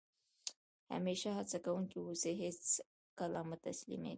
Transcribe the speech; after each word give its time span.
همېشه 0.93 1.29
هڅه 1.37 1.57
کوونکی 1.65 1.97
اوسى؛ 2.01 2.31
هېڅ 2.43 2.61
کله 3.19 3.39
مه 3.49 3.57
تسلیمېږي! 3.65 4.09